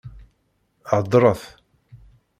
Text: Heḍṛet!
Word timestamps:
Heḍṛet! 0.89 1.41